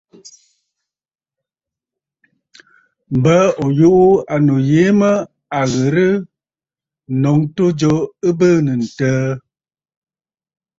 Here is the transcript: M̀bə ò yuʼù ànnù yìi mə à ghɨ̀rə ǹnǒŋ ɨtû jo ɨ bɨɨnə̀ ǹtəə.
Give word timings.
M̀bə 3.19 3.35
ò 3.63 3.65
yuʼù 3.79 4.07
ànnù 4.33 4.55
yìi 4.69 4.89
mə 4.99 5.11
à 5.59 5.61
ghɨ̀rə 5.71 6.07
ǹnǒŋ 7.13 7.37
ɨtû 7.45 7.65
jo 7.79 7.91
ɨ 8.27 8.29
bɨɨnə̀ 8.37 8.77
ǹtəə. 8.87 9.27